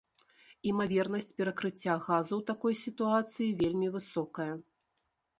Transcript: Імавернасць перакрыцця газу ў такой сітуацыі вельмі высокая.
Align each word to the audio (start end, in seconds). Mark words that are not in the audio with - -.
Імавернасць 0.69 1.35
перакрыцця 1.41 1.95
газу 2.07 2.33
ў 2.37 2.43
такой 2.51 2.73
сітуацыі 2.85 3.53
вельмі 3.61 3.87
высокая. 3.97 4.49